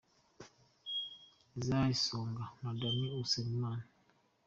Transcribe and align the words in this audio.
Isae 1.59 1.93
Songa 2.03 2.45
na 2.61 2.71
Danny 2.79 3.07
Usengimana. 3.23 3.83